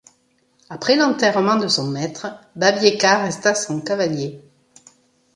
Après 0.67 0.95
l'enterrement 0.95 1.57
de 1.57 1.67
son 1.67 1.85
maître, 1.87 2.25
Babieca 2.55 3.21
resta 3.21 3.53
sans 3.53 3.79
cavalier. 3.81 4.41